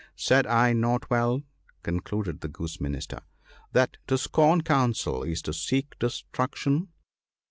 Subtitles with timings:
[0.15, 1.43] Said I not well/
[1.83, 3.19] concluded the Goose Minister,'
[3.73, 6.87] that to scorn counsel is to seek destruc tion